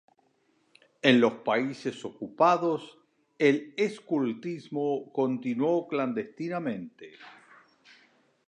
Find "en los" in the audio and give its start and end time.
1.03-1.33